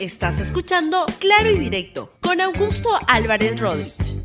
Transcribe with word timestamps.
Estás 0.00 0.38
escuchando 0.38 1.06
Claro 1.18 1.50
y 1.50 1.58
Directo 1.58 2.12
con 2.20 2.40
Augusto 2.40 2.88
Álvarez 3.08 3.58
Rodríguez. 3.58 4.22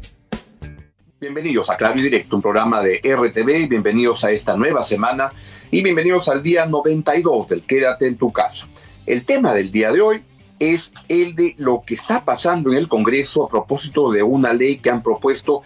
Bienvenidos 1.19 1.67
a 1.71 1.77
Claro 1.77 1.97
y 1.97 2.03
Directo, 2.03 2.35
un 2.35 2.43
programa 2.43 2.81
de 2.81 3.01
RTV, 3.03 3.69
bienvenidos 3.69 4.23
a 4.23 4.29
esta 4.29 4.55
nueva 4.55 4.83
semana 4.83 5.31
y 5.71 5.81
bienvenidos 5.81 6.29
al 6.29 6.43
día 6.43 6.67
92 6.67 7.47
del 7.47 7.63
Quédate 7.63 8.05
en 8.05 8.17
tu 8.17 8.31
casa. 8.31 8.67
El 9.07 9.25
tema 9.25 9.55
del 9.55 9.71
día 9.71 9.91
de 9.91 10.01
hoy 10.01 10.21
es 10.59 10.93
el 11.07 11.35
de 11.35 11.55
lo 11.57 11.81
que 11.83 11.95
está 11.95 12.23
pasando 12.23 12.71
en 12.71 12.77
el 12.77 12.87
Congreso 12.87 13.43
a 13.43 13.49
propósito 13.49 14.11
de 14.11 14.21
una 14.21 14.53
ley 14.53 14.77
que 14.77 14.91
han 14.91 15.01
propuesto 15.01 15.63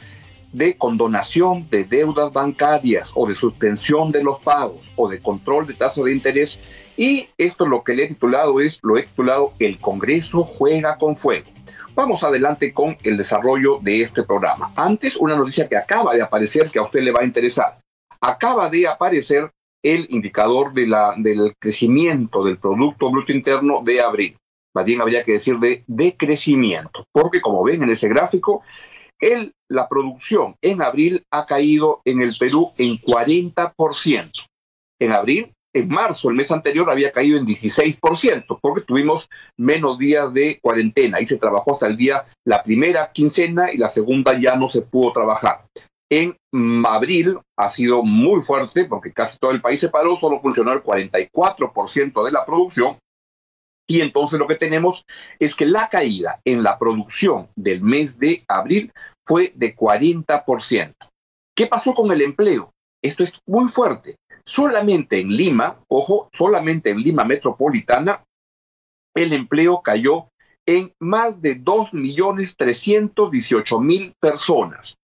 de 0.51 0.77
condonación 0.77 1.69
de 1.69 1.83
deudas 1.83 2.31
bancarias 2.31 3.11
o 3.15 3.27
de 3.27 3.35
suspensión 3.35 4.11
de 4.11 4.23
los 4.23 4.39
pagos 4.39 4.79
o 4.95 5.07
de 5.07 5.19
control 5.19 5.67
de 5.67 5.73
tasa 5.73 6.03
de 6.03 6.11
interés. 6.11 6.59
Y 6.95 7.29
esto 7.37 7.65
lo 7.65 7.83
que 7.83 7.95
le 7.95 8.03
he 8.03 8.07
titulado 8.07 8.59
es, 8.59 8.79
lo 8.83 8.97
he 8.97 9.03
titulado 9.03 9.53
El 9.59 9.79
Congreso 9.79 10.43
juega 10.43 10.97
con 10.97 11.15
fuego. 11.15 11.47
Vamos 11.95 12.23
adelante 12.23 12.73
con 12.73 12.97
el 13.03 13.17
desarrollo 13.17 13.79
de 13.81 14.01
este 14.01 14.23
programa. 14.23 14.71
Antes, 14.75 15.17
una 15.17 15.35
noticia 15.35 15.67
que 15.67 15.77
acaba 15.77 16.13
de 16.13 16.21
aparecer 16.21 16.69
que 16.69 16.79
a 16.79 16.83
usted 16.83 17.01
le 17.01 17.11
va 17.11 17.21
a 17.21 17.25
interesar. 17.25 17.79
Acaba 18.21 18.69
de 18.69 18.87
aparecer 18.87 19.51
el 19.83 20.07
indicador 20.09 20.73
de 20.73 20.87
la, 20.87 21.13
del 21.17 21.55
crecimiento 21.59 22.43
del 22.43 22.57
Producto 22.57 23.09
Bruto 23.09 23.31
Interno 23.31 23.81
de 23.83 24.01
abril. 24.01 24.37
Más 24.75 24.85
bien 24.85 25.01
habría 25.01 25.23
que 25.23 25.33
decir 25.33 25.57
de 25.57 25.83
decrecimiento, 25.87 27.05
porque 27.11 27.41
como 27.41 27.63
ven 27.63 27.81
en 27.81 27.89
ese 27.89 28.07
gráfico, 28.07 28.61
el, 29.19 29.53
la 29.69 29.87
producción 29.87 30.55
en 30.61 30.81
abril 30.81 31.25
ha 31.31 31.45
caído 31.45 32.01
en 32.05 32.21
el 32.21 32.35
Perú 32.37 32.67
en 32.77 32.97
40%. 32.99 34.31
En 34.99 35.11
abril 35.11 35.51
en 35.77 35.89
marzo, 35.89 36.29
el 36.29 36.35
mes 36.35 36.51
anterior, 36.51 36.89
había 36.89 37.11
caído 37.11 37.37
en 37.37 37.45
16%, 37.45 38.59
porque 38.61 38.81
tuvimos 38.81 39.29
menos 39.57 39.97
días 39.97 40.33
de 40.33 40.59
cuarentena. 40.61 41.17
Ahí 41.17 41.25
se 41.25 41.37
trabajó 41.37 41.73
hasta 41.73 41.87
el 41.87 41.97
día, 41.97 42.25
la 42.45 42.63
primera 42.63 43.11
quincena 43.11 43.71
y 43.71 43.77
la 43.77 43.87
segunda 43.87 44.37
ya 44.39 44.55
no 44.55 44.69
se 44.69 44.81
pudo 44.81 45.13
trabajar. 45.13 45.65
En 46.09 46.37
abril 46.87 47.37
ha 47.57 47.69
sido 47.69 48.01
muy 48.01 48.41
fuerte 48.41 48.85
porque 48.85 49.11
casi 49.11 49.37
todo 49.37 49.51
el 49.51 49.61
país 49.61 49.79
se 49.79 49.89
paró, 49.89 50.17
solo 50.17 50.39
funcionó 50.41 50.71
el 50.71 50.81
44% 50.81 52.25
de 52.25 52.31
la 52.31 52.45
producción. 52.45 52.97
Y 53.87 54.01
entonces 54.01 54.37
lo 54.37 54.47
que 54.47 54.55
tenemos 54.55 55.05
es 55.39 55.55
que 55.55 55.65
la 55.65 55.87
caída 55.87 56.41
en 56.43 56.61
la 56.61 56.77
producción 56.77 57.47
del 57.55 57.81
mes 57.81 58.19
de 58.19 58.43
abril 58.47 58.91
fue 59.25 59.53
de 59.55 59.73
40%. 59.75 60.93
¿Qué 61.55 61.67
pasó 61.67 61.95
con 61.95 62.11
el 62.11 62.21
empleo? 62.21 62.73
Esto 63.01 63.23
es 63.23 63.31
muy 63.45 63.69
fuerte. 63.69 64.17
Solamente 64.45 65.19
en 65.19 65.29
Lima, 65.29 65.79
ojo, 65.87 66.29
solamente 66.33 66.89
en 66.89 66.99
Lima 67.01 67.23
metropolitana, 67.23 68.25
el 69.15 69.31
empleo 69.33 69.81
cayó 69.81 70.27
en 70.65 70.93
más 70.99 71.41
de 71.41 71.61
2.318.000 71.61 74.13
personas. 74.19 74.97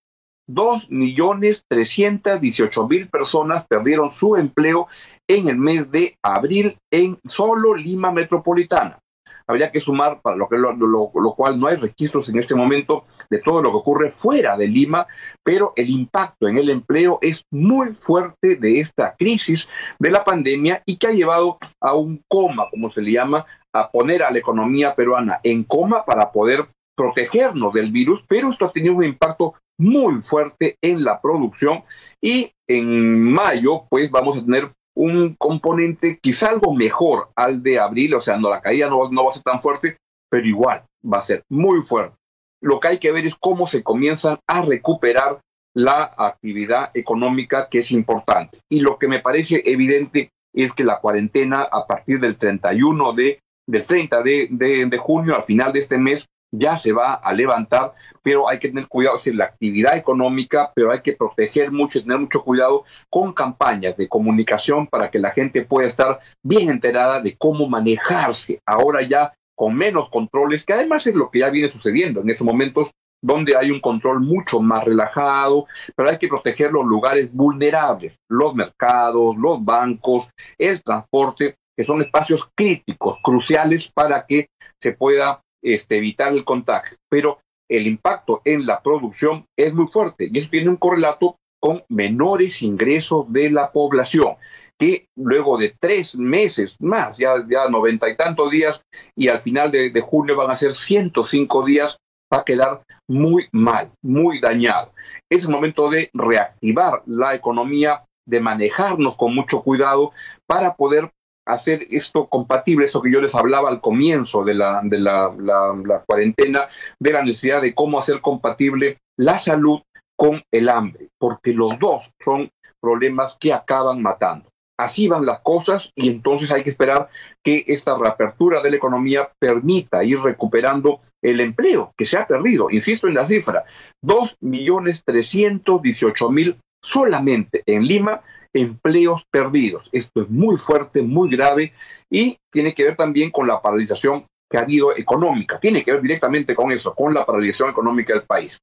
2.318.000 0.48 3.10
personas 3.10 3.66
perdieron 3.68 4.12
su 4.12 4.36
empleo 4.36 4.88
en 5.28 5.48
el 5.48 5.58
mes 5.58 5.92
de 5.92 6.18
abril 6.22 6.78
en 6.92 7.20
solo 7.28 7.76
Lima 7.76 8.12
metropolitana. 8.12 9.00
Habría 9.46 9.72
que 9.72 9.82
sumar, 9.82 10.22
para 10.22 10.38
lo, 10.38 10.48
que, 10.48 10.58
lo, 10.58 10.74
lo, 10.74 11.34
cual 11.36 11.60
no 11.60 11.68
hay 11.68 11.76
registros 11.76 12.30
en 12.30 12.40
este 12.40 12.56
momento 12.56 13.06
de 13.30 13.40
todo 13.40 13.62
lo 13.62 13.72
que 13.72 13.78
ocurre 13.78 14.10
fuera 14.10 14.56
de 14.56 14.68
Lima, 14.68 15.06
pero 15.44 15.74
el 15.76 15.90
impacto 15.90 16.48
en 16.48 16.58
el 16.58 16.70
empleo 16.70 17.20
es 17.22 17.44
muy 17.52 17.94
fuerte 17.94 18.56
de 18.56 18.80
esta 18.80 19.16
crisis 19.18 19.70
de 20.00 20.12
la 20.12 20.24
pandemia 20.24 20.82
y 20.86 20.98
que 20.98 21.08
ha 21.08 21.12
llevado 21.12 21.58
a 21.82 21.94
un 21.94 22.22
coma, 22.30 22.70
como 22.72 22.90
se 22.90 23.02
le 23.02 23.12
llama, 23.12 23.46
a 23.74 23.90
poner 23.90 24.24
a 24.24 24.32
la 24.32 24.40
economía 24.40 24.96
peruana 24.96 25.40
en 25.44 25.64
coma 25.64 26.06
para 26.06 26.32
poder 26.32 26.68
protegernos 26.96 27.74
del 27.74 27.92
virus, 27.92 28.24
pero 28.28 28.50
esto 28.50 28.66
ha 28.66 28.72
tenido 28.72 28.96
un 28.96 29.04
impacto 29.04 29.56
muy 29.80 30.22
fuerte 30.22 30.78
en 30.82 31.04
la 31.04 31.20
producción 31.20 31.84
y 32.22 32.52
en 32.68 33.20
mayo 33.34 33.86
pues 33.90 34.12
vamos 34.12 34.38
a 34.38 34.46
tener 34.46 34.72
un 34.96 35.36
componente 35.36 36.20
quizá 36.22 36.50
algo 36.50 36.74
mejor 36.74 37.30
al 37.36 37.64
de 37.64 37.80
abril, 37.80 38.16
o 38.16 38.22
sea, 38.22 38.38
no 38.38 38.50
la 38.50 38.62
caída 38.62 38.90
no, 38.90 39.10
no 39.10 39.24
va 39.24 39.30
a 39.30 39.34
ser 39.34 39.44
tan 39.44 39.60
fuerte, 39.60 39.98
pero 40.30 40.46
igual 40.46 40.84
va 41.04 41.20
a 41.20 41.24
ser 41.24 41.44
muy 41.50 41.82
fuerte. 41.82 42.16
Lo 42.62 42.80
que 42.80 42.88
hay 42.88 42.98
que 43.00 43.12
ver 43.12 43.26
es 43.26 43.36
cómo 43.36 43.68
se 43.68 43.84
comienzan 43.84 44.38
a 44.48 44.62
recuperar 44.62 45.42
la 45.76 46.14
actividad 46.18 46.92
económica 46.94 47.68
que 47.70 47.80
es 47.80 47.92
importante. 47.92 48.60
Y 48.70 48.82
lo 48.82 48.98
que 48.98 49.08
me 49.08 49.20
parece 49.20 49.62
evidente 49.66 50.32
es 50.54 50.72
que 50.72 50.84
la 50.84 51.00
cuarentena 51.00 51.68
a 51.70 51.88
partir 51.88 52.20
del 52.20 52.38
31 52.38 53.14
de, 53.14 53.40
del 53.68 53.86
30 53.86 54.22
de, 54.22 54.48
de, 54.52 54.86
de 54.86 54.98
junio, 54.98 55.36
al 55.36 55.44
final 55.44 55.74
de 55.74 55.80
este 55.80 55.98
mes, 55.98 56.26
ya 56.54 56.78
se 56.78 56.94
va 56.94 57.14
a 57.16 57.34
levantar, 57.34 57.94
pero 58.22 58.48
hay 58.48 58.60
que 58.60 58.70
tener 58.70 58.88
cuidado, 58.88 59.18
es 59.18 59.36
la 59.36 59.46
actividad 59.46 59.98
económica, 59.98 60.72
pero 60.76 60.92
hay 60.92 61.02
que 61.02 61.14
proteger 61.14 61.72
mucho 61.72 62.00
y 62.00 62.04
tener 62.04 62.20
mucho 62.20 62.44
cuidado 62.44 62.84
con 63.10 63.34
campañas 63.34 63.98
de 63.98 64.08
comunicación 64.08 64.88
para 64.88 65.10
que 65.10 65.20
la 65.20 65.32
gente 65.32 65.66
pueda 65.66 65.88
estar 65.88 66.20
bien 66.44 66.70
enterada 66.70 67.20
de 67.20 67.36
cómo 67.36 67.68
manejarse 67.68 68.62
ahora 68.66 69.02
ya 69.02 69.34
con 69.56 69.76
menos 69.76 70.10
controles, 70.10 70.64
que 70.64 70.74
además 70.74 71.06
es 71.08 71.16
lo 71.16 71.30
que 71.30 71.40
ya 71.40 71.50
viene 71.50 71.70
sucediendo 71.70 72.22
en 72.22 72.30
estos 72.30 72.46
momentos 72.46 72.92
donde 73.22 73.56
hay 73.56 73.72
un 73.72 73.80
control 73.80 74.20
mucho 74.20 74.60
más 74.60 74.84
relajado, 74.84 75.66
pero 75.96 76.10
hay 76.10 76.18
que 76.18 76.28
proteger 76.28 76.72
los 76.72 76.86
lugares 76.86 77.32
vulnerables, 77.32 78.18
los 78.30 78.54
mercados, 78.54 79.38
los 79.38 79.64
bancos, 79.64 80.28
el 80.58 80.84
transporte, 80.84 81.56
que 81.76 81.84
son 81.84 82.02
espacios 82.02 82.50
críticos, 82.54 83.18
cruciales 83.24 83.90
para 83.90 84.26
que 84.26 84.50
se 84.82 84.92
pueda 84.92 85.42
este, 85.64 85.98
evitar 85.98 86.34
el 86.34 86.44
contagio, 86.44 86.98
pero 87.10 87.40
el 87.70 87.88
impacto 87.88 88.42
en 88.46 88.66
la 88.66 88.82
producción 88.82 89.46
es 89.58 89.74
muy 89.74 89.88
fuerte 89.88 90.30
y 90.32 90.38
eso 90.38 90.50
tiene 90.50 90.70
un 90.70 90.78
correlato 90.78 91.38
con 91.60 91.84
menores 91.88 92.62
ingresos 92.62 93.32
de 93.32 93.50
la 93.50 93.72
población 93.72 94.36
que 94.78 95.08
luego 95.16 95.58
de 95.58 95.76
tres 95.80 96.16
meses 96.16 96.76
más, 96.82 97.18
ya, 97.18 97.36
ya 97.50 97.70
noventa 97.70 98.10
y 98.10 98.18
tantos 98.18 98.52
días, 98.52 98.82
y 99.16 99.28
al 99.28 99.40
final 99.40 99.72
de, 99.72 99.92
de 99.92 100.02
junio 100.02 100.36
van 100.36 100.52
a 100.52 100.56
ser 100.56 100.74
105 100.74 101.66
días, 101.66 101.98
va 102.34 102.40
a 102.40 102.44
quedar 102.44 102.84
muy 103.08 103.48
mal, 103.52 103.92
muy 104.02 104.40
dañado. 104.40 104.92
Es 105.32 105.44
el 105.44 105.52
momento 105.52 105.90
de 105.90 106.10
reactivar 106.14 107.04
la 107.06 107.34
economía, 107.34 108.04
de 108.28 108.40
manejarnos 108.40 109.16
con 109.16 109.36
mucho 109.36 109.62
cuidado 109.62 110.12
para 110.48 110.76
poder 110.76 111.12
hacer 111.46 111.84
esto 111.90 112.28
compatible, 112.28 112.86
eso 112.86 113.02
que 113.02 113.12
yo 113.12 113.22
les 113.22 113.36
hablaba 113.36 113.70
al 113.70 113.82
comienzo 113.82 114.44
de 114.44 114.54
la, 114.54 114.82
de 114.84 115.00
la, 115.00 115.34
la, 115.38 116.04
cuarentena, 116.06 116.70
de 117.00 117.14
la 117.14 117.24
necesidad 117.24 117.62
de 117.62 117.74
cómo 117.74 118.00
hacer 118.00 118.22
compatible 118.22 118.98
la 119.18 119.38
salud 119.38 119.82
con 120.16 120.42
el 120.52 120.70
hambre, 120.70 121.10
porque 121.20 121.54
los 121.54 121.78
dos 121.80 122.10
son 122.24 122.50
problemas 122.82 123.36
que 123.40 123.54
acaban 123.54 124.02
matando. 124.02 124.50
Así 124.78 125.08
van 125.08 125.26
las 125.26 125.40
cosas 125.42 125.92
y 125.96 126.10
entonces 126.10 126.52
hay 126.52 126.64
que 126.64 126.72
esperar 126.72 127.10
que 127.44 127.64
esta 127.68 127.98
reapertura 127.98 128.62
de 128.62 128.72
la 128.72 128.78
economía 128.78 129.30
permita 129.40 130.04
ir 130.04 130.20
recuperando 130.20 131.02
el 131.22 131.40
empleo 131.40 131.94
que 131.96 132.06
se 132.06 132.18
ha 132.18 132.28
perdido. 132.28 132.70
Insisto 132.72 133.08
en 133.08 133.14
la 133.14 133.26
cifra, 133.26 133.64
dos 134.02 134.36
millones 134.42 135.04
trescientos 135.06 135.82
dieciocho 135.82 136.30
mil 136.30 136.58
solamente 136.82 137.64
en 137.66 137.86
Lima 137.86 138.22
empleos 138.54 139.24
perdidos. 139.32 139.90
Esto 139.92 140.22
es 140.22 140.30
muy 140.30 140.58
fuerte, 140.58 141.02
muy 141.02 141.30
grave 141.30 141.74
y 142.10 142.38
tiene 142.52 142.74
que 142.74 142.84
ver 142.84 142.96
también 142.96 143.32
con 143.32 143.48
la 143.48 143.62
paralización 143.62 144.26
que 144.50 144.58
ha 144.58 144.62
habido 144.62 144.96
económica. 144.96 145.60
Tiene 145.60 145.84
que 145.84 145.92
ver 145.92 146.02
directamente 146.02 146.56
con 146.56 146.72
eso, 146.72 146.94
con 146.94 147.14
la 147.14 147.26
paralización 147.26 147.70
económica 147.70 148.14
del 148.14 148.24
país. 148.24 148.60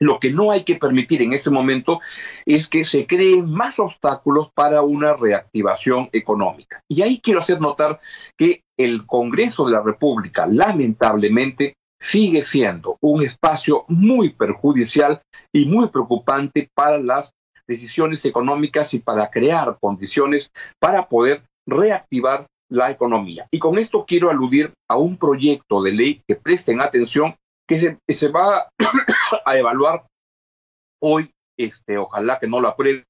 Lo 0.00 0.20
que 0.20 0.30
no 0.30 0.52
hay 0.52 0.62
que 0.62 0.76
permitir 0.76 1.22
en 1.22 1.32
este 1.32 1.50
momento 1.50 2.00
es 2.46 2.68
que 2.68 2.84
se 2.84 3.06
creen 3.06 3.50
más 3.50 3.80
obstáculos 3.80 4.50
para 4.54 4.82
una 4.82 5.14
reactivación 5.14 6.08
económica. 6.12 6.80
Y 6.88 7.02
ahí 7.02 7.20
quiero 7.20 7.40
hacer 7.40 7.60
notar 7.60 8.00
que 8.36 8.62
el 8.76 9.06
Congreso 9.06 9.66
de 9.66 9.72
la 9.72 9.82
República, 9.82 10.46
lamentablemente, 10.46 11.74
sigue 12.00 12.44
siendo 12.44 12.96
un 13.00 13.22
espacio 13.22 13.84
muy 13.88 14.30
perjudicial 14.30 15.20
y 15.52 15.64
muy 15.64 15.88
preocupante 15.88 16.70
para 16.74 16.98
las 16.98 17.32
decisiones 17.68 18.24
económicas 18.24 18.94
y 18.94 18.98
para 18.98 19.30
crear 19.30 19.76
condiciones 19.80 20.50
para 20.80 21.08
poder 21.08 21.42
reactivar 21.66 22.46
la 22.70 22.90
economía. 22.90 23.46
Y 23.50 23.58
con 23.58 23.78
esto 23.78 24.04
quiero 24.06 24.30
aludir 24.30 24.72
a 24.88 24.96
un 24.96 25.16
proyecto 25.16 25.82
de 25.82 25.92
ley 25.92 26.22
que 26.26 26.36
presten 26.36 26.80
atención, 26.80 27.36
que 27.66 27.98
se, 28.08 28.28
va 28.28 28.68
a 29.44 29.56
evaluar 29.56 30.06
hoy, 31.00 31.30
este, 31.58 31.98
ojalá 31.98 32.38
que 32.38 32.48
no 32.48 32.60
lo 32.60 32.68
aprueben, 32.68 33.04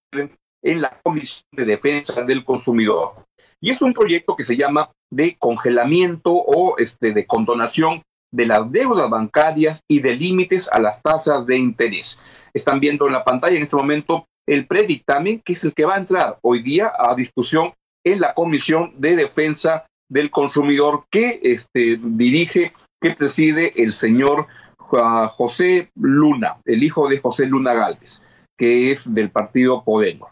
en 0.62 0.82
la 0.82 0.98
Comisión 1.02 1.44
de 1.52 1.64
Defensa 1.64 2.22
del 2.24 2.44
Consumidor. 2.44 3.24
Y 3.60 3.70
es 3.70 3.80
un 3.80 3.92
proyecto 3.92 4.36
que 4.36 4.44
se 4.44 4.56
llama 4.56 4.90
de 5.10 5.36
congelamiento 5.38 6.32
o 6.32 6.76
este, 6.78 7.12
de 7.12 7.26
condonación 7.26 8.02
de 8.32 8.46
las 8.46 8.70
deudas 8.70 9.08
bancarias 9.08 9.80
y 9.88 10.00
de 10.00 10.16
límites 10.16 10.68
a 10.70 10.80
las 10.80 11.02
tasas 11.02 11.46
de 11.46 11.56
interés. 11.56 12.20
Están 12.52 12.80
viendo 12.80 13.06
en 13.06 13.12
la 13.12 13.24
pantalla 13.24 13.56
en 13.56 13.62
este 13.62 13.76
momento 13.76 14.26
el 14.48 14.66
predictamen, 14.66 15.40
que 15.40 15.52
es 15.52 15.62
el 15.62 15.74
que 15.74 15.84
va 15.84 15.94
a 15.94 15.98
entrar 15.98 16.38
hoy 16.40 16.62
día 16.62 16.90
a 16.98 17.14
discusión 17.14 17.74
en 18.04 18.20
la 18.20 18.32
Comisión 18.32 18.94
de 18.96 19.14
Defensa 19.14 19.86
del 20.08 20.30
Consumidor 20.30 21.04
que 21.10 21.38
este, 21.42 22.00
dirige, 22.02 22.72
que 23.00 23.10
preside 23.10 23.74
el 23.76 23.92
señor 23.92 24.46
José 24.78 25.90
Luna, 25.94 26.56
el 26.64 26.82
hijo 26.82 27.08
de 27.08 27.18
José 27.18 27.44
Luna 27.44 27.74
Gálvez, 27.74 28.22
que 28.56 28.90
es 28.90 29.12
del 29.12 29.30
partido 29.30 29.84
Podemos. 29.84 30.30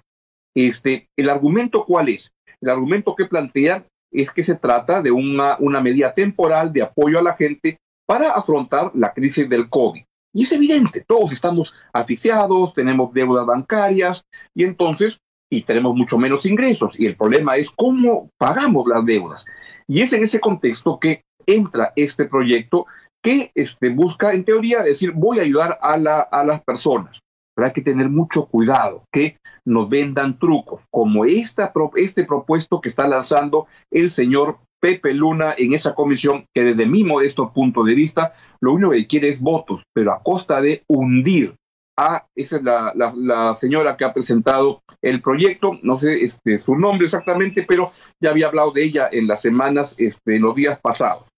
Este, 0.55 1.09
¿El 1.15 1.29
argumento 1.29 1.85
cuál 1.85 2.09
es? 2.09 2.31
El 2.62 2.71
argumento 2.71 3.15
que 3.15 3.27
plantea 3.27 3.85
es 4.11 4.31
que 4.31 4.43
se 4.43 4.57
trata 4.57 5.03
de 5.03 5.11
una, 5.11 5.59
una 5.59 5.83
medida 5.83 6.15
temporal 6.15 6.73
de 6.73 6.83
apoyo 6.83 7.19
a 7.19 7.23
la 7.23 7.37
gente 7.37 7.77
para 8.07 8.31
afrontar 8.31 8.91
la 8.95 9.12
crisis 9.12 9.47
del 9.47 9.69
COVID. 9.69 10.03
Y 10.37 10.43
es 10.43 10.53
evidente, 10.53 11.03
todos 11.09 11.33
estamos 11.33 11.73
asfixiados, 11.94 12.75
tenemos 12.75 13.11
deudas 13.15 13.47
bancarias 13.47 14.23
y 14.55 14.65
entonces, 14.65 15.19
y 15.50 15.62
tenemos 15.62 15.97
mucho 15.97 16.19
menos 16.19 16.44
ingresos. 16.44 16.94
Y 17.00 17.06
el 17.06 17.17
problema 17.17 17.56
es 17.56 17.71
cómo 17.71 18.29
pagamos 18.37 18.87
las 18.87 19.03
deudas. 19.06 19.47
Y 19.88 20.03
es 20.03 20.12
en 20.12 20.25
ese 20.25 20.38
contexto 20.38 21.00
que 21.00 21.23
entra 21.47 21.94
este 21.97 22.27
proyecto 22.27 22.85
que 23.23 23.50
este, 23.55 23.88
busca, 23.88 24.35
en 24.35 24.44
teoría, 24.44 24.83
decir, 24.83 25.12
voy 25.12 25.38
a 25.38 25.43
ayudar 25.44 25.79
a, 25.81 25.97
la, 25.97 26.21
a 26.21 26.44
las 26.44 26.62
personas. 26.62 27.19
Pero 27.55 27.69
hay 27.69 27.73
que 27.73 27.81
tener 27.81 28.11
mucho 28.11 28.44
cuidado, 28.44 29.05
que 29.11 29.38
nos 29.65 29.88
vendan 29.88 30.38
trucos, 30.38 30.83
como 30.91 31.25
esta, 31.25 31.73
este 31.94 32.25
propuesto 32.25 32.83
que 32.83 32.91
está 32.91 33.09
lanzando 33.09 33.69
el 33.91 34.11
señor 34.11 34.59
Pepe 34.87 35.12
Luna 35.12 35.53
en 35.59 35.75
esa 35.75 35.97
comisión, 35.97 36.47
que 36.55 36.62
desde 36.62 36.87
mi 36.87 37.03
modesto 37.03 37.53
punto 37.53 37.83
de 37.83 37.97
vista 37.97 38.35
lo 38.61 38.73
único 38.73 38.93
que 38.93 39.09
quiere 39.09 39.31
es 39.31 39.41
votos, 39.41 39.83
pero 39.93 40.12
a 40.12 40.23
costa 40.23 40.61
de 40.61 40.85
hundir 40.87 41.56
a, 41.99 42.25
esa 42.37 42.59
es 42.59 42.62
la, 42.62 43.56
señora 43.59 43.97
que 43.97 44.05
ha 44.05 44.15
presentado 44.15 44.85
el 45.03 45.21
proyecto, 45.23 45.77
no 45.83 45.99
sé 45.99 46.25
este, 46.25 46.56
su 46.56 46.77
nombre 46.77 47.06
exactamente, 47.06 47.65
pero 47.67 47.91
ya 48.23 48.31
había 48.31 48.47
hablado 48.47 48.71
de 48.71 48.85
ella 48.85 49.09
en 49.11 49.27
las 49.27 49.43
semanas, 49.43 49.93
este, 49.99 50.37
en 50.37 50.43
los 50.43 50.55
días 50.55 50.79
pasados. 50.79 51.29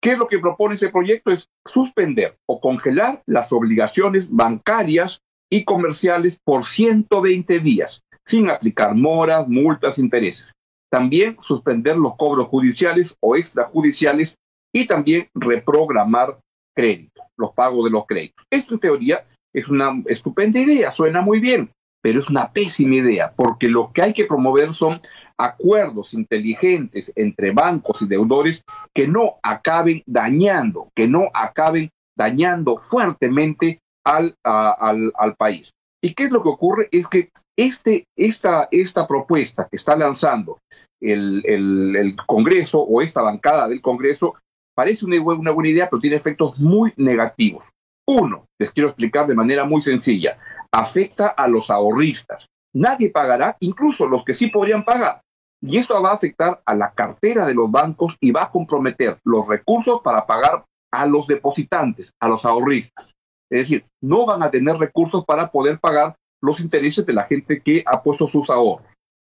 ¿Qué 0.00 0.12
es 0.12 0.18
lo 0.18 0.28
que 0.28 0.38
propone 0.38 0.76
ese 0.76 0.90
proyecto? 0.90 1.32
Es 1.32 1.48
suspender 1.66 2.36
o 2.48 2.60
congelar 2.60 3.24
las 3.26 3.52
obligaciones 3.52 4.30
bancarias 4.30 5.22
y 5.50 5.64
comerciales 5.64 6.38
por 6.44 6.66
120 6.66 7.58
días, 7.58 8.00
sin 8.24 8.48
aplicar 8.48 8.94
moras, 8.94 9.48
multas, 9.48 9.98
intereses. 9.98 10.52
También 10.90 11.36
suspender 11.46 11.96
los 11.96 12.16
cobros 12.16 12.48
judiciales 12.48 13.16
o 13.20 13.36
extrajudiciales 13.36 14.36
y 14.72 14.86
también 14.86 15.28
reprogramar 15.34 16.38
créditos, 16.74 17.26
los 17.36 17.52
pagos 17.52 17.84
de 17.84 17.90
los 17.90 18.06
créditos. 18.06 18.44
Esto 18.50 18.74
en 18.74 18.80
teoría 18.80 19.26
es 19.52 19.68
una 19.68 20.02
estupenda 20.06 20.60
idea, 20.60 20.90
suena 20.92 21.22
muy 21.22 21.40
bien, 21.40 21.70
pero 22.02 22.20
es 22.20 22.28
una 22.28 22.52
pésima 22.52 22.96
idea, 22.96 23.32
porque 23.34 23.68
lo 23.68 23.92
que 23.92 24.02
hay 24.02 24.12
que 24.12 24.24
promover 24.24 24.72
son 24.72 25.00
acuerdos 25.36 26.14
inteligentes 26.14 27.10
entre 27.16 27.50
bancos 27.50 28.02
y 28.02 28.06
deudores 28.06 28.62
que 28.94 29.08
no 29.08 29.36
acaben 29.42 30.02
dañando, 30.06 30.90
que 30.94 31.08
no 31.08 31.30
acaben 31.34 31.90
dañando 32.16 32.76
fuertemente 32.78 33.80
al, 34.04 34.34
al, 34.44 35.12
al, 35.16 35.36
país. 35.36 35.70
¿Y 36.02 36.14
qué 36.14 36.24
es 36.24 36.30
lo 36.30 36.42
que 36.42 36.48
ocurre? 36.48 36.88
Es 36.92 37.06
que 37.06 37.30
este, 37.58 38.04
esta, 38.16 38.68
esta 38.70 39.06
propuesta 39.06 39.68
que 39.68 39.76
está 39.76 39.96
lanzando 39.96 40.58
el, 41.00 41.42
el, 41.46 42.16
Congreso 42.26 42.80
o 42.80 43.02
esta 43.02 43.22
bancada 43.22 43.68
del 43.68 43.80
Congreso 43.80 44.36
Parece 44.80 45.04
una, 45.04 45.20
una 45.20 45.50
buena 45.50 45.68
idea, 45.68 45.90
pero 45.90 46.00
tiene 46.00 46.16
efectos 46.16 46.58
muy 46.58 46.92
negativos. 46.96 47.64
Uno, 48.08 48.46
les 48.58 48.70
quiero 48.70 48.88
explicar 48.88 49.26
de 49.26 49.34
manera 49.34 49.64
muy 49.64 49.82
sencilla, 49.82 50.38
afecta 50.72 51.28
a 51.28 51.48
los 51.48 51.68
ahorristas. 51.68 52.46
Nadie 52.74 53.10
pagará, 53.10 53.58
incluso 53.60 54.06
los 54.06 54.24
que 54.24 54.32
sí 54.32 54.46
podrían 54.46 54.84
pagar. 54.84 55.20
Y 55.62 55.76
esto 55.76 56.00
va 56.02 56.12
a 56.12 56.14
afectar 56.14 56.62
a 56.64 56.74
la 56.74 56.92
cartera 56.92 57.44
de 57.44 57.54
los 57.54 57.70
bancos 57.70 58.16
y 58.20 58.30
va 58.30 58.44
a 58.44 58.50
comprometer 58.50 59.18
los 59.24 59.46
recursos 59.46 60.00
para 60.02 60.24
pagar 60.24 60.64
a 60.90 61.04
los 61.04 61.26
depositantes, 61.26 62.12
a 62.18 62.28
los 62.28 62.46
ahorristas. 62.46 63.12
Es 63.50 63.60
decir, 63.60 63.84
no 64.00 64.26
van 64.26 64.42
a 64.42 64.50
tener 64.50 64.76
recursos 64.76 65.24
para 65.24 65.50
poder 65.50 65.78
pagar 65.80 66.16
los 66.40 66.60
intereses 66.60 67.04
de 67.04 67.12
la 67.12 67.24
gente 67.24 67.60
que 67.60 67.82
ha 67.84 68.02
puesto 68.02 68.28
sus 68.28 68.48
ahorros. 68.48 68.86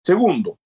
Segundo, 0.04 0.56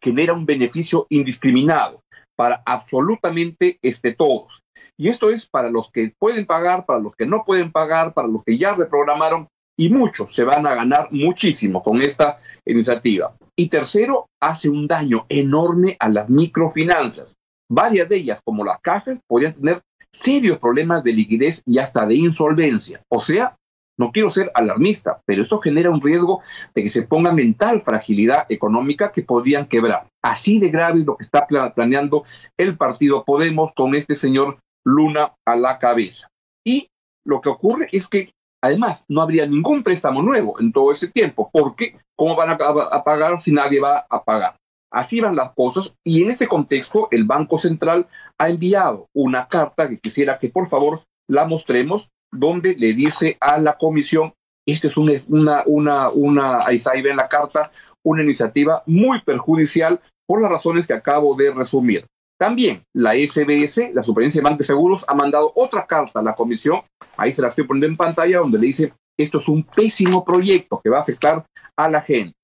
genera 0.00 0.34
un 0.34 0.46
beneficio 0.46 1.06
indiscriminado 1.08 2.00
para 2.36 2.62
absolutamente 2.66 3.78
este, 3.82 4.14
todos. 4.14 4.60
Y 4.98 5.08
esto 5.08 5.30
es 5.30 5.46
para 5.46 5.70
los 5.70 5.90
que 5.90 6.12
pueden 6.18 6.46
pagar, 6.46 6.86
para 6.86 7.00
los 7.00 7.14
que 7.16 7.26
no 7.26 7.44
pueden 7.44 7.72
pagar, 7.72 8.14
para 8.14 8.28
los 8.28 8.42
que 8.44 8.56
ya 8.56 8.74
reprogramaron 8.74 9.48
y 9.78 9.90
muchos 9.90 10.34
se 10.34 10.44
van 10.44 10.66
a 10.66 10.74
ganar 10.74 11.08
muchísimo 11.12 11.82
con 11.82 12.00
esta 12.00 12.40
iniciativa. 12.64 13.36
Y 13.56 13.68
tercero, 13.68 14.26
hace 14.40 14.70
un 14.70 14.86
daño 14.86 15.26
enorme 15.28 15.96
a 16.00 16.08
las 16.08 16.30
microfinanzas. 16.30 17.34
Varias 17.68 18.08
de 18.08 18.16
ellas, 18.16 18.40
como 18.44 18.64
las 18.64 18.80
cajas, 18.80 19.18
podrían 19.26 19.54
tener 19.54 19.82
serios 20.12 20.58
problemas 20.58 21.04
de 21.04 21.12
liquidez 21.12 21.62
y 21.66 21.78
hasta 21.78 22.06
de 22.06 22.14
insolvencia. 22.14 23.02
O 23.08 23.20
sea, 23.20 23.56
no 23.98 24.12
quiero 24.12 24.30
ser 24.30 24.50
alarmista, 24.54 25.22
pero 25.24 25.42
esto 25.42 25.58
genera 25.58 25.90
un 25.90 26.02
riesgo 26.02 26.42
de 26.74 26.82
que 26.82 26.88
se 26.88 27.02
ponga 27.02 27.32
mental 27.32 27.80
fragilidad 27.80 28.46
económica 28.50 29.10
que 29.10 29.22
podrían 29.22 29.66
quebrar. 29.66 30.08
Así 30.22 30.58
de 30.58 30.68
grave 30.68 31.00
es 31.00 31.06
lo 31.06 31.16
que 31.16 31.24
está 31.24 31.46
planeando 31.46 32.24
el 32.58 32.76
partido 32.76 33.24
Podemos 33.24 33.72
con 33.74 33.94
este 33.94 34.14
señor 34.14 34.58
Luna 34.84 35.32
a 35.46 35.56
la 35.56 35.78
cabeza. 35.78 36.28
Y 36.64 36.88
lo 37.24 37.40
que 37.40 37.48
ocurre 37.48 37.88
es 37.90 38.06
que 38.06 38.32
además 38.62 39.04
no 39.08 39.22
habría 39.22 39.46
ningún 39.46 39.82
préstamo 39.82 40.22
nuevo 40.22 40.60
en 40.60 40.72
todo 40.72 40.92
ese 40.92 41.08
tiempo, 41.08 41.50
porque 41.52 41.96
¿cómo 42.16 42.36
van 42.36 42.50
a, 42.50 43.04
pagar 43.04 43.40
si 43.40 43.52
nadie 43.52 43.80
va 43.80 44.06
a 44.08 44.22
pagar? 44.22 44.56
Así 44.92 45.20
van 45.20 45.36
las 45.36 45.52
cosas 45.54 45.92
y 46.04 46.22
en 46.22 46.30
este 46.30 46.46
contexto 46.46 47.08
el 47.10 47.24
Banco 47.24 47.58
Central 47.58 48.06
ha 48.38 48.48
enviado 48.48 49.08
una 49.14 49.48
carta 49.48 49.88
que 49.88 49.98
quisiera 49.98 50.38
que 50.38 50.48
por 50.48 50.68
favor 50.68 51.02
la 51.28 51.44
mostremos 51.44 52.08
donde 52.32 52.74
le 52.76 52.94
dice 52.94 53.36
a 53.40 53.58
la 53.58 53.76
comisión, 53.76 54.32
esta 54.66 54.88
es 54.88 54.96
una, 54.96 55.62
una, 55.66 56.08
una, 56.10 56.66
ahí 56.66 57.02
ve 57.02 57.10
en 57.10 57.16
la 57.16 57.28
carta, 57.28 57.70
una 58.04 58.22
iniciativa 58.22 58.82
muy 58.86 59.20
perjudicial 59.22 60.00
por 60.26 60.40
las 60.40 60.50
razones 60.50 60.86
que 60.86 60.92
acabo 60.92 61.34
de 61.34 61.52
resumir. 61.52 62.06
También 62.38 62.82
la 62.92 63.14
SBS, 63.14 63.94
la 63.94 64.02
Superintendencia 64.02 64.40
de 64.40 64.44
Bancos 64.44 64.58
de 64.58 64.64
Seguros, 64.64 65.04
ha 65.08 65.14
mandado 65.14 65.52
otra 65.54 65.86
carta 65.86 66.20
a 66.20 66.22
la 66.22 66.34
comisión, 66.34 66.82
ahí 67.16 67.32
se 67.32 67.40
la 67.40 67.48
estoy 67.48 67.64
poniendo 67.64 67.86
en 67.86 67.96
pantalla, 67.96 68.38
donde 68.38 68.58
le 68.58 68.66
dice, 68.66 68.92
esto 69.18 69.40
es 69.40 69.48
un 69.48 69.62
pésimo 69.62 70.24
proyecto 70.24 70.80
que 70.82 70.90
va 70.90 70.98
a 70.98 71.02
afectar 71.02 71.46
a 71.76 71.88
la 71.88 72.02
gente. 72.02 72.34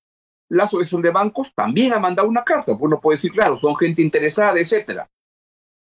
La 0.49 0.65
Asociación 0.65 1.01
de 1.01 1.11
Bancos 1.11 1.51
también 1.55 1.93
ha 1.93 1.99
mandado 1.99 2.27
una 2.27 2.43
carta, 2.43 2.75
uno 2.79 2.99
puede 2.99 3.17
decir, 3.17 3.31
claro, 3.31 3.59
son 3.59 3.75
gente 3.75 4.01
interesada, 4.01 4.59
etcétera. 4.59 5.09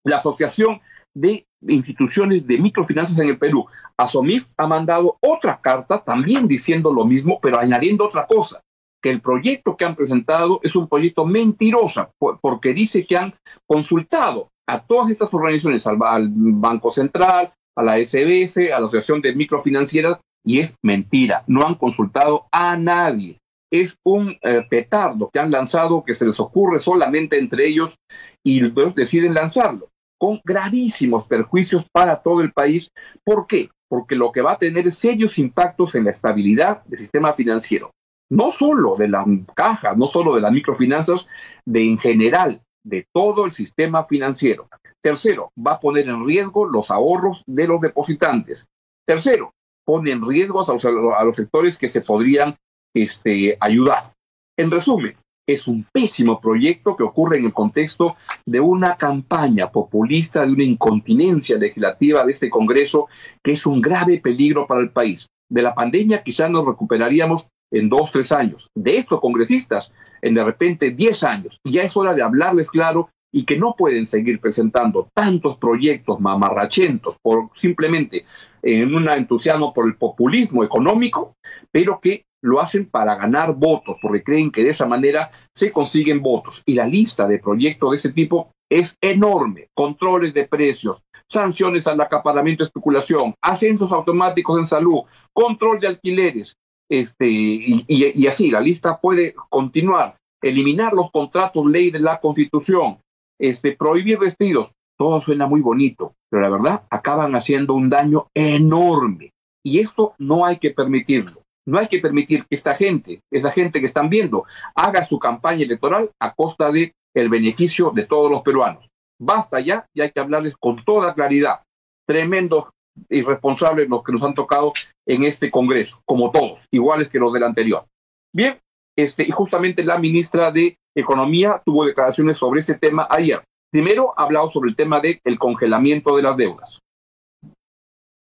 La 0.03 0.17
Asociación 0.17 0.81
de 1.15 1.45
Instituciones 1.67 2.45
de 2.45 2.57
Microfinanzas 2.57 3.17
en 3.19 3.29
el 3.29 3.37
Perú 3.37 3.65
Asomif 3.97 4.47
ha 4.57 4.67
mandado 4.67 5.17
otra 5.21 5.59
carta 5.59 6.03
también 6.03 6.47
diciendo 6.47 6.93
lo 6.93 7.03
mismo, 7.03 7.39
pero 7.41 7.59
añadiendo 7.59 8.05
otra 8.05 8.27
cosa, 8.27 8.61
que 9.01 9.09
el 9.09 9.21
proyecto 9.21 9.75
que 9.75 9.85
han 9.85 9.95
presentado 9.95 10.59
es 10.63 10.75
un 10.75 10.87
proyecto 10.87 11.25
mentiroso, 11.25 12.11
porque 12.41 12.73
dice 12.73 13.05
que 13.05 13.17
han 13.17 13.33
consultado 13.65 14.49
a 14.67 14.85
todas 14.85 15.09
estas 15.09 15.33
organizaciones, 15.33 15.87
al, 15.87 16.29
Banco 16.31 16.91
Central, 16.91 17.53
a 17.75 17.83
la 17.83 17.97
SBS, 17.97 18.57
a 18.71 18.79
la 18.79 18.85
Asociación 18.85 19.21
de 19.21 19.35
Microfinancieras, 19.35 20.19
y 20.45 20.59
es 20.59 20.75
mentira, 20.83 21.43
no 21.47 21.65
han 21.65 21.75
consultado 21.75 22.47
a 22.51 22.77
nadie. 22.77 23.39
Es 23.71 23.97
un 24.03 24.37
eh, 24.41 24.65
petardo 24.69 25.29
que 25.31 25.39
han 25.39 25.51
lanzado 25.51 26.03
que 26.03 26.13
se 26.13 26.25
les 26.25 26.39
ocurre 26.39 26.79
solamente 26.79 27.37
entre 27.37 27.67
ellos 27.67 27.97
y 28.43 28.61
deciden 28.95 29.33
lanzarlo 29.33 29.89
con 30.19 30.41
gravísimos 30.43 31.27
perjuicios 31.27 31.85
para 31.91 32.21
todo 32.21 32.41
el 32.41 32.51
país. 32.53 32.89
¿Por 33.23 33.45
qué? 33.45 33.69
porque 33.87 34.15
lo 34.15 34.31
que 34.31 34.41
va 34.41 34.53
a 34.53 34.57
tener 34.57 34.91
serios 34.91 35.37
impactos 35.37 35.95
en 35.95 36.05
la 36.05 36.11
estabilidad 36.11 36.83
del 36.85 36.99
sistema 36.99 37.33
financiero, 37.33 37.91
no 38.29 38.51
solo 38.51 38.95
de 38.97 39.07
la 39.07 39.25
caja, 39.55 39.93
no 39.95 40.07
solo 40.07 40.35
de 40.35 40.41
las 40.41 40.51
microfinanzas, 40.51 41.27
de 41.65 41.87
en 41.87 41.97
general, 41.97 42.61
de 42.83 43.05
todo 43.13 43.45
el 43.45 43.53
sistema 43.53 44.03
financiero. 44.03 44.67
Tercero, 45.01 45.51
va 45.57 45.73
a 45.73 45.79
poner 45.79 46.07
en 46.09 46.25
riesgo 46.25 46.65
los 46.65 46.91
ahorros 46.91 47.43
de 47.45 47.67
los 47.67 47.79
depositantes. 47.79 48.65
Tercero, 49.05 49.53
pone 49.85 50.11
en 50.11 50.25
riesgo 50.25 50.69
a 50.69 51.23
los, 51.23 51.35
sectores 51.35 51.77
que 51.77 51.87
se 51.87 52.01
podrían 52.01 52.57
este, 53.03 53.57
ayudar. 53.59 54.11
En 54.57 54.71
resumen, 54.71 55.15
es 55.47 55.67
un 55.67 55.85
pésimo 55.91 56.41
proyecto 56.41 56.95
que 56.97 57.03
ocurre 57.03 57.37
en 57.37 57.45
el 57.45 57.53
contexto 57.53 58.17
de 58.45 58.59
una 58.59 58.97
campaña 58.97 59.71
populista, 59.71 60.45
de 60.45 60.51
una 60.51 60.63
incontinencia 60.63 61.57
legislativa 61.57 62.25
de 62.25 62.33
este 62.33 62.49
Congreso, 62.49 63.07
que 63.41 63.53
es 63.53 63.65
un 63.65 63.81
grave 63.81 64.19
peligro 64.19 64.67
para 64.67 64.81
el 64.81 64.89
país. 64.89 65.27
De 65.49 65.61
la 65.61 65.73
pandemia 65.73 66.21
quizás 66.23 66.49
nos 66.49 66.65
recuperaríamos 66.65 67.45
en 67.71 67.87
dos, 67.87 68.11
tres 68.11 68.31
años. 68.33 68.67
De 68.75 68.97
estos 68.97 69.21
congresistas, 69.21 69.91
en 70.21 70.33
de 70.33 70.43
repente 70.43 70.91
diez 70.91 71.23
años. 71.23 71.59
Ya 71.63 71.83
es 71.83 71.95
hora 71.95 72.13
de 72.13 72.23
hablarles 72.23 72.69
claro 72.69 73.09
y 73.31 73.45
que 73.45 73.57
no 73.57 73.75
pueden 73.77 74.05
seguir 74.05 74.39
presentando 74.39 75.09
tantos 75.13 75.57
proyectos 75.57 76.19
mamarrachentos 76.19 77.15
por 77.21 77.49
simplemente 77.55 78.25
en 78.67 78.93
un 78.93 79.07
entusiasmo 79.09 79.73
por 79.73 79.87
el 79.87 79.95
populismo 79.95 80.63
económico, 80.63 81.35
pero 81.71 81.99
que 82.01 82.25
lo 82.41 82.59
hacen 82.59 82.85
para 82.85 83.15
ganar 83.15 83.55
votos, 83.55 83.97
porque 84.01 84.23
creen 84.23 84.51
que 84.51 84.63
de 84.63 84.69
esa 84.69 84.85
manera 84.85 85.31
se 85.53 85.71
consiguen 85.71 86.21
votos. 86.21 86.61
Y 86.65 86.75
la 86.75 86.85
lista 86.85 87.27
de 87.27 87.39
proyectos 87.39 87.91
de 87.91 87.97
ese 87.97 88.11
tipo 88.11 88.51
es 88.69 88.95
enorme. 89.01 89.69
Controles 89.73 90.33
de 90.33 90.45
precios, 90.45 91.01
sanciones 91.29 91.87
al 91.87 92.01
acaparamiento 92.01 92.63
y 92.63 92.67
especulación, 92.67 93.33
ascensos 93.41 93.91
automáticos 93.91 94.59
en 94.59 94.67
salud, 94.67 95.01
control 95.33 95.79
de 95.79 95.87
alquileres, 95.87 96.55
este, 96.89 97.27
y, 97.27 98.27
así 98.27 98.51
la 98.51 98.59
lista 98.59 98.99
puede 98.99 99.33
continuar. 99.49 100.17
Eliminar 100.41 100.93
los 100.93 101.09
contratos 101.11 101.65
ley 101.65 101.89
de 101.89 101.99
la 101.99 102.19
Constitución, 102.19 102.99
este, 103.39 103.71
prohibir 103.73 104.19
despidos, 104.19 104.71
todo 104.97 105.21
suena 105.21 105.47
muy 105.47 105.61
bonito, 105.61 106.13
pero 106.29 106.41
la 106.41 106.49
verdad 106.49 106.83
acaban 106.89 107.35
haciendo 107.35 107.73
un 107.73 107.89
daño 107.89 108.27
enorme. 108.33 109.31
Y 109.63 109.79
esto 109.79 110.13
no 110.17 110.45
hay 110.45 110.57
que 110.57 110.71
permitirlo. 110.71 111.41
No 111.65 111.77
hay 111.77 111.87
que 111.87 111.99
permitir 111.99 112.45
que 112.45 112.55
esta 112.55 112.75
gente, 112.75 113.19
esa 113.31 113.51
gente 113.51 113.81
que 113.81 113.87
están 113.87 114.09
viendo, 114.09 114.45
haga 114.73 115.05
su 115.05 115.19
campaña 115.19 115.63
electoral 115.63 116.09
a 116.19 116.33
costa 116.33 116.71
de 116.71 116.93
el 117.13 117.29
beneficio 117.29 117.91
de 117.93 118.05
todos 118.05 118.31
los 118.31 118.41
peruanos. 118.41 118.87
Basta 119.19 119.59
ya 119.59 119.85
y 119.93 120.01
hay 120.01 120.11
que 120.11 120.19
hablarles 120.19 120.55
con 120.57 120.83
toda 120.85 121.13
claridad. 121.13 121.61
Tremendos 122.07 122.69
irresponsables 123.09 123.89
los 123.89 124.03
que 124.03 124.13
nos 124.13 124.23
han 124.23 124.33
tocado 124.33 124.73
en 125.05 125.23
este 125.23 125.51
Congreso, 125.51 126.01
como 126.05 126.31
todos, 126.31 126.65
iguales 126.71 127.09
que 127.09 127.19
los 127.19 127.33
del 127.33 127.43
anterior. 127.43 127.85
Bien, 128.33 128.59
este, 128.95 129.23
y 129.23 129.31
justamente 129.31 129.83
la 129.83 129.97
ministra 129.97 130.51
de 130.51 130.77
Economía 130.95 131.61
tuvo 131.65 131.85
declaraciones 131.85 132.37
sobre 132.37 132.61
este 132.61 132.75
tema 132.75 133.07
ayer. 133.09 133.43
Primero 133.77 134.11
ha 134.17 134.23
hablado 134.23 134.49
sobre 134.49 134.71
el 134.71 134.75
tema 134.75 134.99
del 134.99 135.37
congelamiento 135.37 136.15
de 136.15 136.23
las 136.23 136.35
deudas. 136.35 136.79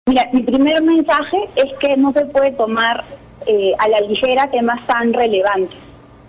Mira, 0.09 0.27
mi 0.33 0.45
primer 0.45 0.83
mensaje 0.83 1.37
es 1.57 1.77
que 1.79 1.95
no 1.99 2.11
se 2.15 2.25
puede 2.25 2.53
tomar 2.53 3.05
eh, 3.47 3.75
a 3.79 3.87
la 3.87 4.01
ligera 4.01 4.51
temas 4.51 4.81
tan 4.87 5.13
relevantes. 5.13 5.77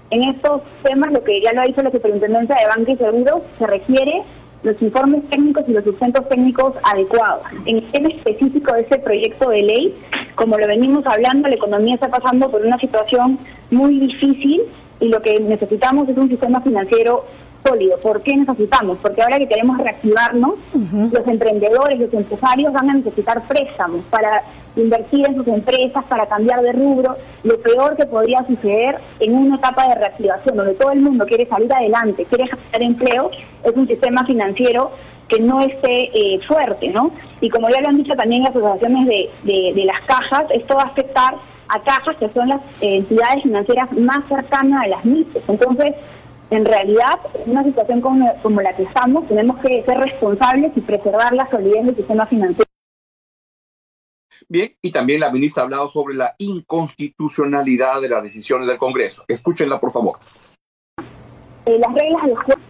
En 0.10 0.24
estos 0.24 0.62
temas, 0.84 1.13
lo 1.13 1.24
que 1.24 1.42
ya 1.42 1.53
lo 1.53 1.62
ha 1.62 1.63
dicho 1.63 1.82
la 1.82 1.92
Superintendencia 1.92 2.53
de 2.53 2.68
Banca 2.68 2.92
y 2.92 2.98
Seguros, 2.98 3.44
se 3.58 3.65
requiere 3.65 4.24
los 4.63 4.82
informes 4.82 5.30
técnicos 5.30 5.63
y 5.70 5.72
los 5.72 5.86
sustentos 5.86 6.27
técnicos 6.27 6.74
adecuados. 6.84 7.44
En 7.65 7.77
el 7.77 7.92
tema 7.94 8.10
específico 8.10 8.74
de 8.74 8.82
ese 8.82 9.00
proyecto 9.00 9.51
de 9.51 9.62
ley, 9.62 9.96
como 10.36 10.58
lo 10.58 10.68
venimos 10.68 11.06
hablando, 11.06 11.48
la 11.48 11.56
economía 11.56 11.96
está 11.96 12.10
pasando 12.10 12.51
por 12.51 12.65
una 12.65 12.77
situación 12.77 13.39
muy 13.72 14.00
difícil 14.00 14.63
y 15.00 15.08
lo 15.08 15.22
que 15.22 15.39
necesitamos 15.39 16.10
es 16.10 16.18
un 16.18 16.27
sistema 16.27 16.60
financiero 16.60 17.24
sólido. 17.65 17.98
¿Por 18.00 18.22
qué 18.22 18.36
necesitamos? 18.36 18.98
Porque 19.01 19.22
ahora 19.22 19.39
que 19.39 19.48
queremos 19.48 19.77
reactivarnos, 19.77 20.55
los 20.74 21.27
emprendedores, 21.27 22.00
los 22.00 22.13
empresarios 22.13 22.74
van 22.74 22.89
a 22.89 22.93
necesitar 22.93 23.48
préstamos 23.48 24.03
para 24.10 24.43
invertir 24.75 25.27
en 25.27 25.36
sus 25.36 25.48
empresas, 25.48 26.03
para 26.05 26.25
cambiar 26.27 26.62
de 26.62 26.72
rubro. 26.72 27.15
Lo 27.43 27.60
peor 27.62 27.96
que 27.96 28.05
podría 28.05 28.46
suceder 28.48 29.00
en 29.20 29.36
una 29.36 29.55
etapa 29.58 29.88
de 29.88 29.96
reactivación, 29.96 30.58
donde 30.58 30.74
todo 30.74 30.91
el 30.91 31.01
mundo 31.01 31.25
quiere 31.25 31.48
salir 31.48 31.72
adelante, 31.74 32.25
quiere 32.25 32.48
generar 32.48 32.82
empleo, 32.82 33.32
es 33.63 33.74
un 33.75 33.88
sistema 33.88 34.25
financiero 34.25 34.91
que 35.27 35.39
no 35.39 35.62
esté 35.62 36.10
eh, 36.13 36.39
fuerte, 36.48 36.89
¿no? 36.89 37.12
Y 37.41 37.50
como 37.50 37.70
ya 37.70 37.82
lo 37.82 37.89
han 37.89 37.98
dicho 37.98 38.13
también 38.15 38.43
las 38.43 38.51
asociaciones 38.55 39.08
de, 39.08 39.74
de, 39.74 39.86
las 39.86 40.01
cajas, 40.01 40.46
esto 40.51 40.75
va 40.75 40.84
a 40.84 40.88
afectar 40.88 41.36
a 41.70 41.79
cajas 41.82 42.17
que 42.17 42.29
son 42.34 42.50
las 42.50 42.62
eh, 42.82 42.98
entidades 42.98 43.43
financieras 43.43 43.91
más 43.93 44.20
cercanas 44.27 44.84
a 44.84 44.88
las 44.88 45.05
MIPES. 45.05 45.43
Entonces, 45.48 45.96
en 46.53 46.65
realidad, 46.65 47.19
en 47.33 47.51
una 47.51 47.63
situación 47.63 48.01
como, 48.01 48.62
la 48.62 48.75
que 48.75 48.83
estamos, 48.83 49.27
tenemos 49.27 49.57
que 49.60 49.81
ser 49.83 49.98
responsables 49.98 50.72
y 50.75 50.81
preservar 50.81 51.33
la 51.33 51.50
solidez 51.50 51.86
del 51.86 51.95
sistema 51.95 52.25
financiero. 52.25 52.69
Bien, 54.50 54.75
y 54.81 54.91
también 54.91 55.22
la 55.22 55.31
ministra 55.31 55.63
ha 55.63 55.65
hablado 55.65 55.89
sobre 55.89 56.15
la 56.15 56.36
inconstitucionalidad 56.38 58.01
de 58.01 58.10
las 58.10 58.24
decisiones 58.24 58.67
del 58.67 58.77
Congreso. 58.77 59.24
Escúchenla, 59.27 59.79
por 59.79 59.91
favor. 59.91 60.19
Eh, 61.65 61.79
las 61.79 61.93
reglas 61.93 62.24
del 62.25 62.36
juego, 62.36 62.62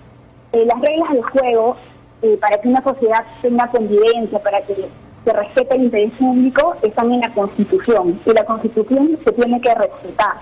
eh, 0.51 0.65
las 0.65 0.81
reglas 0.81 1.09
del 1.11 1.23
juego 1.23 1.77
eh, 2.21 2.37
para 2.39 2.61
que 2.61 2.67
una 2.67 2.83
sociedad 2.83 3.25
tenga 3.41 3.69
convivencia, 3.71 4.41
para 4.41 4.61
que 4.65 4.87
se 5.25 5.33
respete 5.33 5.75
el 5.75 5.83
interés 5.83 6.13
público, 6.13 6.75
están 6.83 7.11
en 7.11 7.21
la 7.21 7.33
Constitución. 7.33 8.21
Y 8.25 8.33
la 8.33 8.45
Constitución 8.45 9.19
se 9.25 9.31
tiene 9.33 9.59
que 9.59 9.73
respetar. 9.73 10.35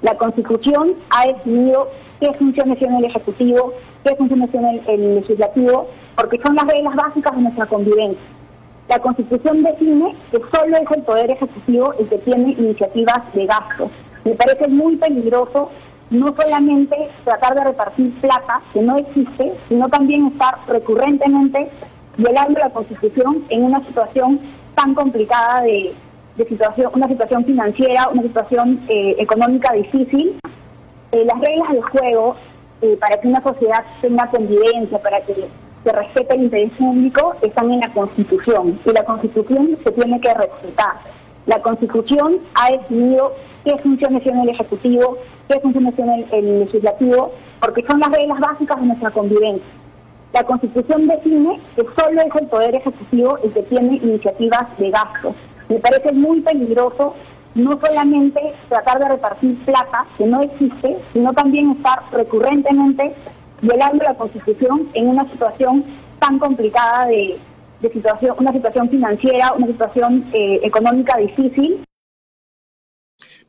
La 0.00 0.16
Constitución 0.16 0.94
ha 1.10 1.26
definido 1.26 1.88
qué 2.20 2.32
funciones 2.34 2.78
tiene 2.78 2.98
el 2.98 3.04
Ejecutivo, 3.04 3.72
qué 4.04 4.14
funciones 4.16 4.50
tiene 4.50 4.82
el, 4.86 5.14
Legislativo, 5.16 5.88
porque 6.16 6.38
son 6.42 6.56
las 6.56 6.66
reglas 6.66 6.94
básicas 6.96 7.34
de 7.34 7.42
nuestra 7.42 7.66
convivencia. 7.66 8.22
La 8.88 8.98
Constitución 8.98 9.62
define 9.62 10.14
que 10.30 10.38
solo 10.52 10.76
es 10.76 10.96
el 10.96 11.02
Poder 11.02 11.30
Ejecutivo 11.30 11.92
el 11.98 12.08
que 12.08 12.18
tiene 12.18 12.52
iniciativas 12.52 13.32
de 13.34 13.46
gasto. 13.46 13.90
Me 14.24 14.34
parece 14.34 14.68
muy 14.68 14.96
peligroso 14.96 15.70
no 16.10 16.34
solamente 16.34 16.96
tratar 17.24 17.54
de 17.54 17.64
repartir 17.64 18.18
plata 18.20 18.62
que 18.72 18.80
no 18.80 18.96
existe, 18.96 19.52
sino 19.68 19.88
también 19.88 20.28
estar 20.28 20.54
recurrentemente 20.66 21.68
violando 22.16 22.58
la 22.58 22.70
Constitución 22.70 23.44
en 23.50 23.64
una 23.64 23.84
situación 23.86 24.40
tan 24.74 24.94
complicada 24.94 25.62
de, 25.62 25.94
situación, 26.48 26.92
una 26.94 27.08
situación 27.08 27.44
financiera, 27.44 28.08
una 28.12 28.22
situación 28.22 28.80
eh, 28.88 29.16
económica 29.18 29.72
difícil. 29.72 30.38
Eh, 31.12 31.24
las 31.24 31.40
reglas 31.40 31.70
del 31.70 31.82
juego 31.82 32.36
eh, 32.82 32.96
para 33.00 33.18
que 33.18 33.28
una 33.28 33.42
sociedad 33.42 33.84
tenga 34.00 34.28
convivencia, 34.30 34.98
para 35.02 35.20
que 35.22 35.48
se 35.84 35.92
respete 35.92 36.34
el 36.34 36.42
interés 36.44 36.72
público, 36.72 37.34
están 37.42 37.72
en 37.72 37.80
la 37.80 37.92
Constitución 37.92 38.78
y 38.84 38.92
la 38.92 39.04
Constitución 39.04 39.78
se 39.82 39.92
tiene 39.92 40.20
que 40.20 40.34
respetar. 40.34 40.94
La 41.46 41.62
Constitución 41.62 42.40
ha 42.54 42.70
definido 42.72 43.32
qué 43.64 43.78
funciones 43.78 44.22
tiene 44.22 44.42
el 44.42 44.50
Ejecutivo, 44.50 45.16
qué 45.48 45.58
funciones 45.60 45.96
tiene 45.96 46.26
el 46.30 46.60
Legislativo, 46.60 47.32
porque 47.60 47.84
son 47.86 48.00
las 48.00 48.10
reglas 48.10 48.38
básicas 48.38 48.78
de 48.78 48.86
nuestra 48.86 49.10
convivencia. 49.10 49.66
La 50.34 50.44
Constitución 50.44 51.08
define 51.08 51.58
que 51.74 51.86
solo 51.98 52.20
es 52.20 52.34
el 52.38 52.48
Poder 52.48 52.76
Ejecutivo 52.76 53.38
el 53.42 53.52
que 53.52 53.62
tiene 53.62 53.96
iniciativas 53.96 54.66
de 54.76 54.90
gasto. 54.90 55.34
Me 55.70 55.78
parece 55.78 56.12
muy 56.12 56.40
peligroso 56.42 57.14
no 57.54 57.78
solamente 57.80 58.54
tratar 58.68 58.98
de 58.98 59.08
repartir 59.08 59.64
plata 59.64 60.06
que 60.16 60.26
no 60.26 60.42
existe, 60.42 60.98
sino 61.12 61.32
también 61.32 61.72
estar 61.72 62.02
recurrentemente 62.12 63.14
violando 63.60 64.04
la 64.04 64.14
Constitución 64.14 64.88
en 64.94 65.08
una 65.08 65.30
situación 65.30 65.84
tan 66.18 66.38
complicada 66.38 67.06
de, 67.06 67.40
situación, 67.80 68.36
una 68.38 68.52
situación 68.52 68.88
financiera, 68.90 69.52
una 69.52 69.66
situación 69.66 70.30
eh, 70.32 70.60
económica 70.62 71.16
difícil. 71.16 71.84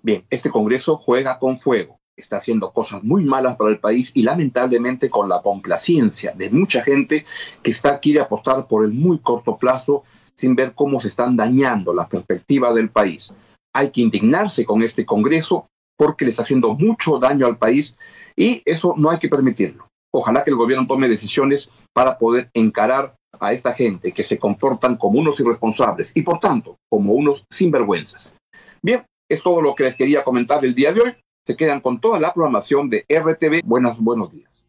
Bien, 0.01 0.25
este 0.29 0.49
Congreso 0.49 0.97
juega 0.97 1.39
con 1.39 1.57
fuego, 1.57 1.99
está 2.15 2.37
haciendo 2.37 2.71
cosas 2.71 3.03
muy 3.03 3.23
malas 3.25 3.55
para 3.57 3.71
el 3.71 3.79
país 3.79 4.11
y 4.13 4.21
lamentablemente 4.21 5.09
con 5.09 5.27
la 5.27 5.41
complacencia 5.41 6.33
de 6.35 6.49
mucha 6.51 6.81
gente 6.81 7.25
que 7.61 7.71
está 7.71 7.99
quiere 7.99 8.21
apostar 8.21 8.67
por 8.67 8.85
el 8.85 8.93
muy 8.93 9.19
corto 9.19 9.57
plazo 9.57 10.03
sin 10.35 10.55
ver 10.55 10.73
cómo 10.73 11.01
se 11.01 11.09
están 11.09 11.35
dañando 11.35 11.93
las 11.93 12.07
perspectivas 12.07 12.73
del 12.73 12.89
país. 12.89 13.33
Hay 13.73 13.91
que 13.91 14.01
indignarse 14.01 14.65
con 14.65 14.81
este 14.81 15.05
Congreso 15.05 15.67
porque 15.97 16.25
le 16.25 16.31
está 16.31 16.43
haciendo 16.43 16.75
mucho 16.75 17.19
daño 17.19 17.45
al 17.45 17.57
país 17.57 17.97
y 18.35 18.61
eso 18.65 18.93
no 18.97 19.09
hay 19.09 19.19
que 19.19 19.29
permitirlo. 19.29 19.87
Ojalá 20.13 20.43
que 20.43 20.49
el 20.49 20.55
gobierno 20.55 20.87
tome 20.87 21.09
decisiones 21.09 21.69
para 21.93 22.17
poder 22.17 22.49
encarar 22.53 23.15
a 23.39 23.53
esta 23.53 23.73
gente 23.73 24.11
que 24.11 24.23
se 24.23 24.39
comportan 24.39 24.95
como 24.95 25.19
unos 25.19 25.39
irresponsables 25.39 26.11
y 26.15 26.21
por 26.21 26.39
tanto 26.39 26.77
como 26.89 27.13
unos 27.13 27.45
sinvergüenzas. 27.49 28.33
Bien, 28.81 29.03
es 29.29 29.43
todo 29.43 29.61
lo 29.61 29.75
que 29.75 29.83
les 29.83 29.95
quería 29.95 30.23
comentar 30.23 30.63
el 30.65 30.73
día 30.73 30.93
de 30.93 31.01
hoy. 31.01 31.15
Se 31.45 31.55
quedan 31.55 31.81
con 31.81 31.99
toda 31.99 32.19
la 32.19 32.33
programación 32.33 32.89
de 32.89 33.05
RTV. 33.09 33.61
Buenos, 33.63 33.99
buenos 33.99 34.31
días. 34.31 34.63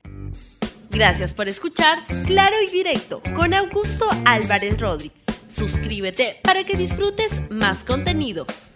Gracias 0.90 1.32
por 1.32 1.48
escuchar 1.48 2.04
Claro 2.26 2.56
y 2.66 2.70
Directo 2.70 3.22
con 3.38 3.54
Augusto 3.54 4.06
Álvarez 4.26 4.78
Rodríguez. 4.80 5.20
Suscríbete 5.46 6.36
para 6.42 6.64
que 6.64 6.76
disfrutes 6.76 7.48
más 7.50 7.84
contenidos. 7.84 8.74